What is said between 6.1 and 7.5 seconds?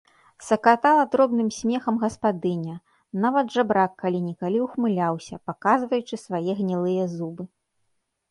свае гнілыя зубы.